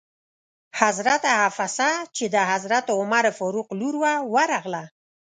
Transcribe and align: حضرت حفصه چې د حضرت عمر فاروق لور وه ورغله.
حضرت 0.81 1.23
حفصه 1.41 1.89
چې 2.15 2.25
د 2.33 2.35
حضرت 2.51 2.85
عمر 2.97 3.25
فاروق 3.37 3.67
لور 3.79 3.95
وه 4.01 4.13
ورغله. 4.33 4.83